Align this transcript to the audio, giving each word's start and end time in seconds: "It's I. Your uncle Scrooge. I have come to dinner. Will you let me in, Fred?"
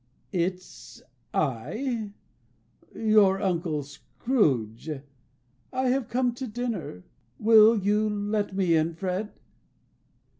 "It's 0.33 1.03
I. 1.31 2.09
Your 2.95 3.39
uncle 3.39 3.83
Scrooge. 3.83 4.89
I 5.71 5.89
have 5.89 6.09
come 6.09 6.33
to 6.33 6.47
dinner. 6.47 7.03
Will 7.37 7.77
you 7.77 8.09
let 8.09 8.55
me 8.55 8.75
in, 8.75 8.95
Fred?" 8.95 9.31